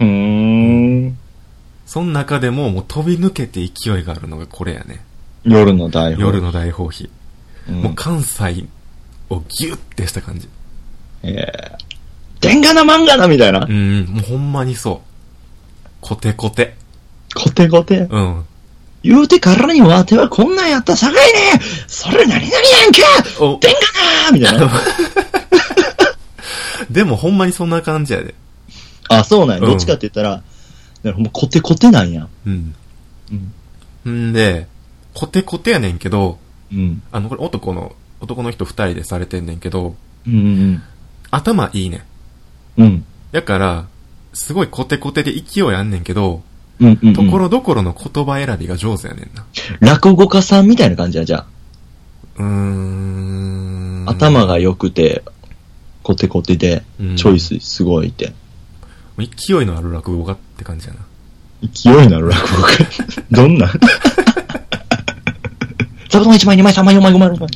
[0.00, 1.18] うーん。
[1.86, 5.04] その中でももう飛び抜けて勢いがあるのがこれやね。
[5.44, 7.08] 夜の大放夜の大放棄。
[7.68, 8.66] うんもう関西
[9.28, 10.48] をギュッてした感じ。
[11.22, 11.87] ええ
[12.48, 13.68] 天下な漫画なみたいなう。
[13.68, 15.08] ん、もうほんまにそう。
[16.00, 16.76] コテコテ。
[17.34, 18.08] コテコテ。
[18.10, 18.44] うん。
[19.02, 24.70] 言うてからにわてはこんなんやったさかいねそれ何々やんかお、天下なみたいな。
[26.90, 28.34] でもほんまにそんな感じやで。
[29.08, 29.62] あ、そうなんや。
[29.62, 30.44] うんどっちかって言ったら、だか
[31.04, 32.28] らほんまコテコテなんや。
[32.46, 32.74] うん。
[34.04, 34.30] うん。
[34.30, 34.66] んで、
[35.14, 36.38] コテコテやねんけど、
[36.72, 37.02] うん。
[37.12, 39.94] あの、これ男の、男の人二人でされてんねんけど、
[40.26, 40.82] うんうん
[41.30, 42.02] 頭いいねん。
[42.78, 42.84] うん。
[42.84, 43.04] うん。
[43.32, 43.86] だから、
[44.32, 46.42] すごいコテコテで勢いあんねんけど、
[46.80, 47.14] うんうん、うん。
[47.14, 49.44] ところどころの言葉選びが上手やねんな。
[49.80, 51.44] 落語家さんみたいな感じや、じゃ
[52.36, 54.04] うーん。
[54.08, 54.12] あ。
[54.12, 55.22] 頭が良くて、
[56.02, 58.32] コテコテでうん、チョイスすごいって。
[59.18, 61.00] 勢いのある落語家って感じやな。
[61.62, 62.86] 勢いのある落語家？
[63.30, 63.70] どんな？
[66.08, 67.48] 座布団1枚、2枚、3枚、4枚、5枚、6枚。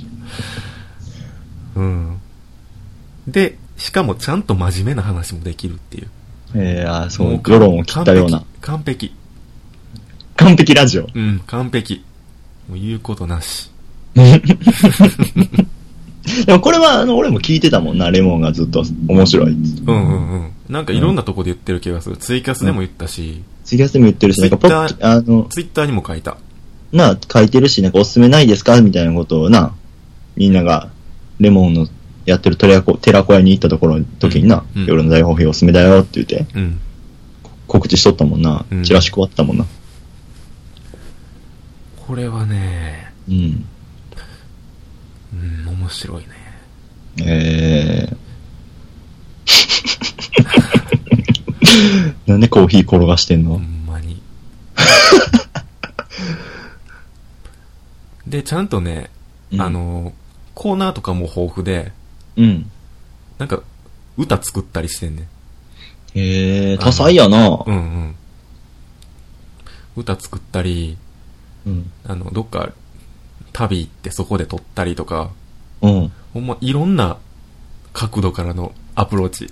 [1.76, 2.20] うん。
[3.26, 6.08] で、しかもちゃんと真面目な話もできるっていう。
[6.54, 8.44] ええあーそうも、世論を切ったような。
[8.60, 9.12] 完璧。
[10.36, 11.08] 完璧ラジオ。
[11.12, 12.04] うん、完璧。
[12.68, 13.70] もう言うことなし。
[14.14, 14.40] で
[16.52, 19.90] もこれは、あの、俺も聞いてたもんな、レモンがずっと面白いっつって。
[19.90, 20.50] うんうんうん。
[20.68, 22.16] なんかいろんなとこで言ってる気がする。
[22.16, 26.36] ツイキャスでも言ったし、ツイキャスでも言ってるし、なんかポッあの、ツイッターにも書いた。
[26.92, 28.80] な、書いてるし、なんかおすすめないですか？
[28.80, 29.74] みたいなことをな、
[30.36, 30.90] みんなが、
[31.40, 31.88] レモンの
[32.24, 36.80] やってる寺子寺子屋に行ったところの時にな、うん夜の大放棄おすすめだよって言って、うん。
[37.66, 38.64] 告知しとったもんな。
[38.70, 39.66] うんチラシ配ったもんな。
[42.06, 43.64] これはね、うん。
[45.32, 46.28] うん、面白いね。
[47.24, 48.16] ええ
[52.26, 53.52] なんでコーヒー転がしてんの？
[53.52, 54.20] ほんまに。
[58.26, 59.10] で、ちゃんとね、
[59.52, 60.12] うんあの、
[60.54, 61.92] コーナーとかも豊富で、
[62.36, 62.70] うん。
[63.38, 63.62] なんか、
[64.16, 65.24] 歌作ったりしてんねん。
[66.14, 67.62] へえ、多彩やな。
[67.66, 68.14] うんうん。
[69.96, 70.96] 歌作ったり、
[71.66, 71.90] うん。
[72.06, 72.70] あの、どっか、
[73.52, 75.30] 旅行ってそこで撮ったりとか、
[75.80, 76.12] うん。
[76.32, 77.18] ほんま、いろんな
[77.92, 79.50] 角度からのアプローチ。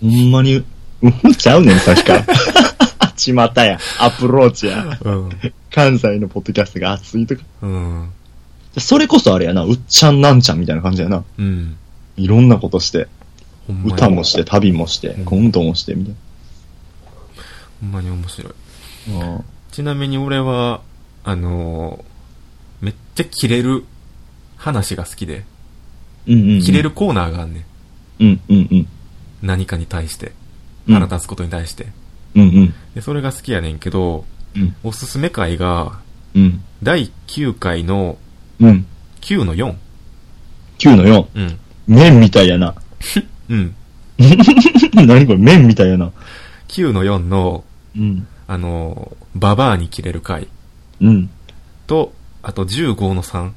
[0.00, 0.64] ほんまに、
[1.02, 2.26] うんちゃうねん、さっきから。
[3.16, 3.78] ちまたや。
[3.98, 4.98] アプローチや。
[5.02, 5.30] うん。
[5.70, 7.42] 関西のポッドキャストが熱いとか。
[7.62, 8.12] うん。
[8.78, 11.24] それこそあれやな、うっちゃんなんちゃんみたいな感じやな。
[11.38, 11.76] うん。
[12.16, 13.08] いろんなことして。
[13.84, 16.14] 歌もして、旅もしてうん、コントもして、みたい
[17.80, 19.12] ほんまに面白い。
[19.12, 19.44] な。
[19.72, 20.82] ちなみに俺は、
[21.24, 22.16] あのー
[22.84, 23.84] めっちゃキレる
[24.56, 25.44] 話が好きで、
[26.26, 27.64] うんうんるコーナーがあんねん。
[28.22, 28.88] うんうんうん。
[29.42, 30.32] 何かに対して。
[30.88, 31.86] うん腹立つことに対して。
[32.34, 32.74] うんうん。
[32.94, 34.76] で、それが好きやねんけど、うん。
[34.84, 36.00] おすすめ回が、
[36.34, 36.62] うん。
[36.82, 38.18] 第9回の
[38.60, 38.86] うん。
[39.20, 39.74] 9の4。
[40.78, 41.26] 9の4。
[41.34, 41.58] うん。
[41.86, 42.74] 麺みたいやな。
[43.48, 43.74] うん。
[44.94, 46.10] 何これ麺みたいやな。
[46.68, 47.64] 9の4の、
[47.96, 48.26] うん。
[48.46, 50.48] あのーババアに切れる回
[51.00, 51.28] うん。
[51.86, 53.50] と、あと15の3。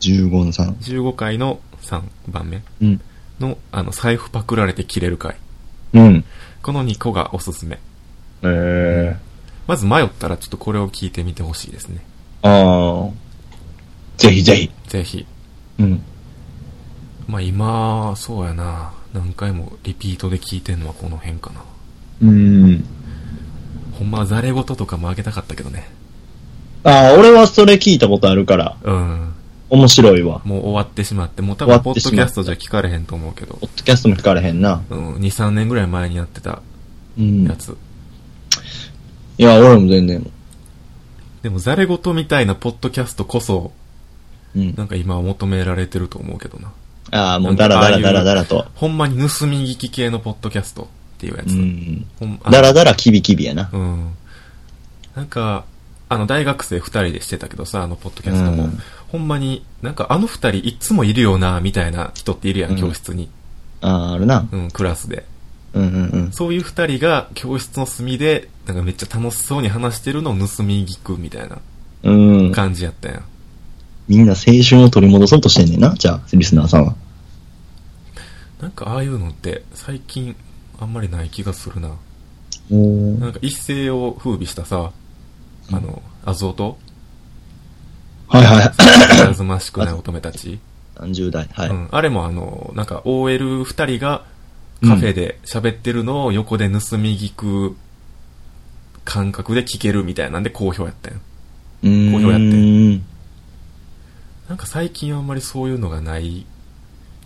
[0.00, 0.76] 15の3。
[0.76, 3.00] 15回の3番目うん。
[3.40, 5.36] の、あの、財布パクられて切れる回。
[5.92, 6.24] うん。
[6.62, 7.78] この2個がおすすめ。
[8.42, 9.16] え
[9.66, 12.04] まず迷ったらちょっとこれを聞いてみてほしいですね。
[12.42, 12.48] ー。
[12.48, 13.10] ああ。
[14.18, 14.70] ぜひぜひ。
[14.88, 15.26] ぜひ。
[15.78, 16.02] うん。
[17.26, 18.92] まあ今、そうやな。
[19.14, 21.62] 何回もリピートで聞いてんのはこの辺かな。
[22.22, 22.84] うん。
[23.92, 25.88] ほんまはザレ言とかもあげたかったけどね。
[26.84, 29.34] ああ、俺はそれ聞いたことあるから、うん。
[29.70, 30.40] 面白いわ。
[30.44, 33.66] もう終わってしまって、もう多分ポッドキャストじゃ聞かれへんと思うけどポ。
[33.66, 34.82] ッドキャストも聞かれへんな。
[34.90, 36.62] うん、2、3年ぐらい前にやってた
[37.18, 37.44] うん。
[37.44, 37.76] やつ。
[39.36, 40.30] いや、俺も全然。
[41.42, 43.72] でもザレ言みたいなポッドキャストこそ、
[44.56, 44.74] うん。
[44.76, 46.72] なんか今は求められてると思うけどな。
[47.10, 48.66] ああ、もうダラダラダラダラと。
[48.74, 50.86] ほんまに盗み聞き系のポッドキャストっ
[51.18, 51.52] ていうやつ。
[51.52, 52.06] うん。
[52.50, 53.70] ダラダラキビキビやな。
[53.72, 54.14] うん。
[55.14, 55.64] なんか、
[56.08, 58.64] あの、大学生二人でしてたけどさ、あの、ポッドキャストも。
[58.64, 63.30] うんほんまに、なんかあの二人いつもいるよな、みたいな人っているやん、うん教室に。
[63.80, 64.46] ああ、あるな。
[64.52, 65.24] うん、クラスで。
[65.72, 66.32] うんうんうん。
[66.32, 71.58] そういう二人が教室の隅で、なんかめっちゃ楽しそうに話してるのを盗み聞くみたいな
[72.02, 72.12] う
[72.48, 72.52] ん。
[72.52, 73.24] 感じやったやん。
[74.08, 75.94] みんな青春を取り戻そうとしてんねんな。
[75.94, 76.96] じゃあ、リスナーさんは。
[78.60, 80.34] なんかああいうのって最近
[80.80, 81.90] あんまりない気がするな。
[82.70, 82.74] お
[83.20, 84.90] なんか一世を風靡したさ、
[85.70, 86.78] あの、アズオと、
[88.28, 89.26] はいはい。
[89.26, 90.58] らずましくない乙女たち？
[90.98, 91.48] 何十代？
[91.52, 91.68] はい。
[91.68, 91.88] うん。
[91.90, 94.24] あれもあの、なんか OL 二人が
[94.82, 97.76] カフェで喋ってるのを横で盗み聞く
[99.04, 101.14] 感覚で聞けるみたいなんで好評やったん。
[102.12, 103.00] 好評やって
[104.48, 106.46] なんか最近あんまりそういうのがない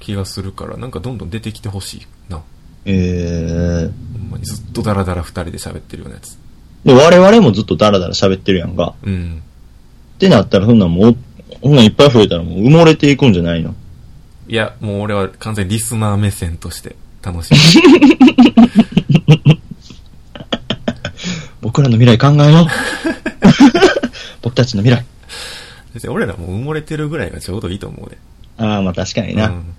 [0.01, 2.43] 気がするから、なんかどんどん出てきてほしいな。
[2.85, 3.93] えー。
[4.19, 6.37] ほんまにずっとダラダラ二人で喋ってるようなやつ。
[6.85, 8.95] で、我々もずっとダラダラ喋ってるやんか。
[9.05, 9.41] うん。
[10.17, 11.17] ってなったら、そんなんもう、
[11.63, 13.77] そんなんいっぱい増えたらもう埋もれていくんじゃないの？
[14.49, 17.59] いや、もう俺は完全にリスナー目線として楽しみ。
[21.63, 22.67] 僕らの未来考えよう。
[24.43, 25.07] 僕たちの未来。
[25.95, 28.19] 別に俺らもう埋もれてるぐらいがちょうどいいと思うで。
[28.59, 29.49] ああ、まあ確かにな。
[29.49, 29.75] うん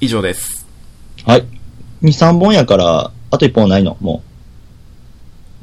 [0.00, 0.66] 以上です。
[1.24, 1.46] はい。
[2.02, 3.96] 2、3本やから、あと1本はないの？
[4.00, 4.22] も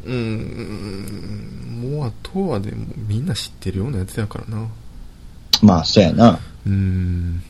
[0.06, 4.64] うーん、もうあとはでもみんな知ってるようなやつやからな。
[4.64, 5.66] う。
[5.66, 6.40] まあ、そうやな。
[6.66, 7.44] うーん。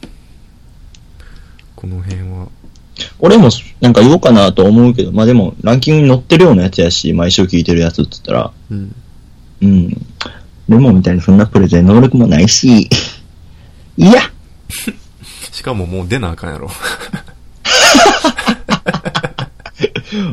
[1.76, 2.48] この辺は。
[3.20, 8.96] 俺もなんか言おうかなと思うけど、まあでも、ランキングに載ってるようなやつやし、毎週聞いてるやつって言ったら、うん。
[9.62, 10.06] うん。
[10.70, 12.90] レモンみたいにそんなプレゼン能力もないし、
[13.98, 14.22] いや
[15.52, 16.70] しかももう出なあかんやろ。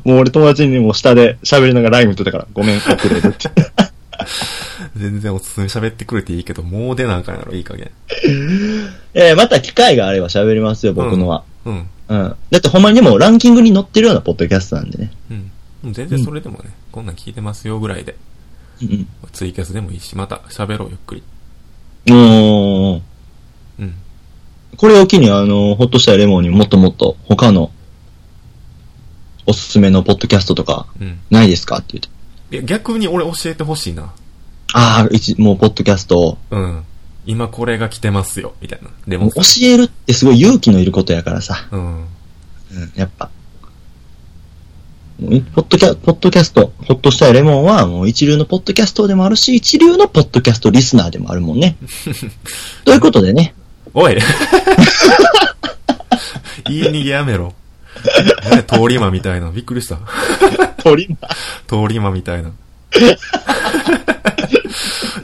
[0.05, 3.51] もう俺友達にもう下で喋りながらライム言ってたから、ごめん、遅れるって。
[4.97, 7.91] 全然おすすめ喋ってくれていいけど、もう出なあかんやろ、いい加減。
[9.15, 11.45] えー、また機会があれば喋りますよ、僕のは。
[11.65, 11.89] うん。
[12.09, 12.37] うん。
[12.51, 15.11] だってほんまにでもランキングに載ってるようなポッドキャストなんでね。
[15.85, 15.93] うん。
[15.93, 18.17] 全然それでもね、こんなん聞いてますよぐらいで、
[18.83, 19.09] うん。
[19.33, 21.23] ツイキャスでもいいし、また喋ろう、ゆっくり。
[22.11, 23.03] おー。
[23.81, 23.95] うん。
[24.77, 27.71] これを機にあの、ほっとしたレモンにもっともっと他の
[29.47, 31.19] おすすめのポッドキャストとかうん。
[31.31, 32.05] ないですかって言っ
[32.51, 32.57] て。
[32.57, 34.13] いや、逆に俺教えてほしいな。
[34.75, 36.39] ああ、一、もうポッドキャストを。
[36.51, 36.85] うん。
[37.27, 38.89] 今これが来てますよ、みたいな。
[39.07, 41.69] レモンもう教えるってすごい勇気のいることやからさ。
[41.71, 41.97] うん。
[41.97, 42.07] うん、
[42.95, 43.31] やっぱ。
[45.19, 51.77] もうポッドキャ、ポッドキャスト、ほっとしたいレモンはもう一流のポッドキャストでもあるし、一流のポッドキャストリスナーでもあるもんね。
[52.85, 53.55] ということでね、
[53.95, 54.17] おい
[56.67, 57.53] 言い逃げやめろ。
[58.69, 59.51] 通り魔みたいな。
[59.51, 59.99] びっくりした。
[60.85, 61.09] 鳥
[61.67, 62.53] 通り魔みたいな。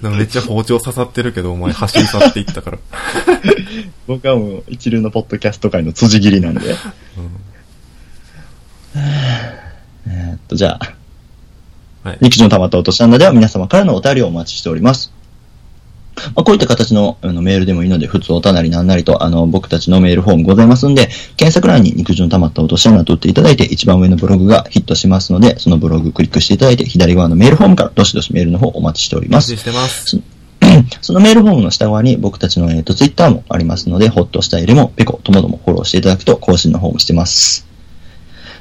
[0.02, 2.78] なんかめっちゃ包丁刺さってるけど、お前走り去っていったから。
[4.08, 6.74] 僕はもう一流のポッドキャスト界の辻切りなんで。
[10.06, 10.94] えーっと、じゃあ、
[12.04, 12.18] はい。
[12.20, 15.12] 陸上の溜まった落とし穴では皆様からのお便りをお待ちしております。
[16.16, 29.56] まあ、こういった形のあのメールでもいいので、普通おたなりなんなりと、あの、僕たちのメールフォームございますんで、検索欄に陸上の溜まった落とし穴と打っていただいて、一番上のブログがヒットしますので、そのブログクリックしていただいて、左側のメールフォームからどしどしメールの方お待ちしております。
[29.56, 30.20] してます。
[31.02, 37.73] そのメールフォームの下側に僕たちの、えー、とツイッターもありますので、ホッとしたいレモン、ペコ、ともどもフォローしていただくと更新の方もしてます。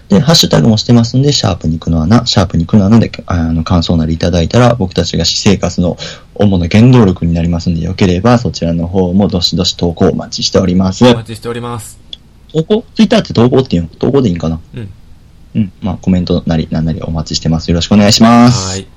[0.10, 5.98] で、ハッシュタグもしてますんで、シャープ肉の穴、シャープ肉の穴であの感想なりいただいたら、僕たちが私生活の
[6.36, 11.06] 主な原動力になりますんで、よければそちらの方もどしどし投稿お待ちしております。
[11.06, 12.00] お待ちしております。
[12.54, 12.86] 投稿？
[12.96, 13.88] ツイッターって投稿っていうの？
[13.90, 14.60] 投稿でいいんかな？
[14.76, 14.90] うん。
[15.56, 15.72] うん。
[15.82, 17.72] まあ、コメントなりなんなりお待ちしてます。
[17.72, 18.70] よろしくお願いします。
[18.70, 18.88] はーい。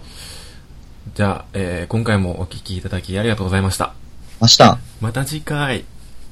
[1.15, 3.95] じゃあ、えー、今回もお聞きいただきありがとうございました。
[4.43, 4.79] 明日。
[5.01, 5.85] また次回。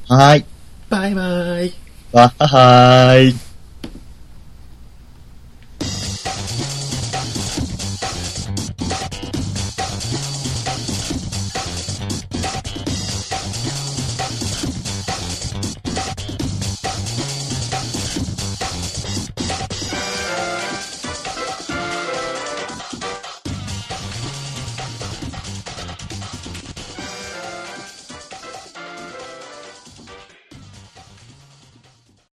[0.09, 0.45] はーい。
[0.91, 1.73] バイバイ。
[2.13, 3.44] わははーい。